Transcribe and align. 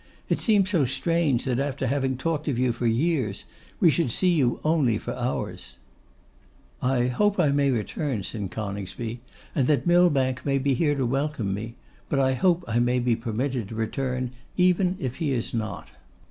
It 0.29 0.39
seems 0.39 0.71
so 0.71 0.85
strange 0.87 1.43
that 1.45 1.59
after 1.59 1.85
having 1.85 2.17
talked 2.17 2.47
of 2.47 2.57
you 2.57 2.71
for 2.71 2.87
years, 2.87 3.45
we 3.79 3.91
should 3.91 4.09
see 4.09 4.31
you 4.33 4.59
only 4.63 4.97
for 4.97 5.13
hours.' 5.15 5.75
'I 6.81 7.05
hope 7.09 7.39
I 7.39 7.49
may 7.51 7.69
return,' 7.69 8.23
said 8.23 8.49
Coningsby, 8.49 9.21
'and 9.53 9.67
that 9.67 9.85
Millbank 9.85 10.43
may 10.43 10.57
be 10.57 10.73
here 10.73 10.95
to 10.95 11.05
welcome 11.05 11.53
me; 11.53 11.75
but 12.09 12.17
I 12.17 12.33
hope 12.33 12.63
I 12.67 12.79
may 12.79 12.97
be 12.97 13.15
permitted 13.15 13.67
to 13.67 13.75
return 13.75 14.31
even 14.57 14.97
if 14.97 15.17
he 15.17 15.29
be 15.39 15.43
not. 15.53 15.89